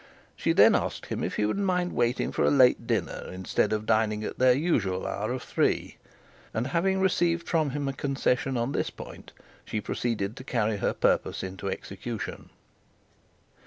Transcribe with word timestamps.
She 0.35 0.51
then 0.51 0.73
asked 0.73 1.11
if 1.11 1.35
he 1.35 1.45
would 1.45 1.59
mind 1.59 1.93
waiting 1.93 2.31
for 2.31 2.43
a 2.43 2.49
late 2.49 2.87
dinner 2.87 3.29
instead 3.31 3.71
of 3.71 3.85
dining 3.85 4.23
at 4.23 4.39
their 4.39 4.55
usual 4.55 5.05
hour 5.05 5.31
of 5.31 5.43
three, 5.43 5.97
and, 6.55 6.65
having 6.65 6.99
received 6.99 7.47
from 7.47 7.69
him 7.69 7.87
a 7.87 7.93
concession 7.93 8.57
on 8.57 8.71
this 8.71 8.89
point, 8.89 9.31
she 9.63 9.79
proceeded 9.79 10.35
to 10.37 10.43
carry 10.43 10.77
her 10.77 10.93
purpose 10.93 11.43
into 11.43 11.69
execution. 11.69 12.49